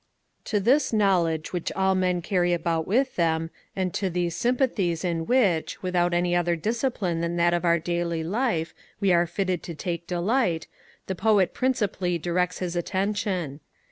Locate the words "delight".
10.07-10.65